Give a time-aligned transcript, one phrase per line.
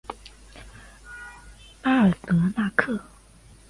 [1.83, 2.99] 巴尔德纳克。